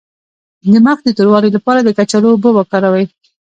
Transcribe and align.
د 0.71 0.73
مخ 0.85 0.97
د 1.03 1.07
توروالي 1.17 1.49
لپاره 1.53 1.79
د 1.83 1.89
کچالو 1.97 2.27
اوبه 2.33 2.49
وکاروئ 2.53 3.05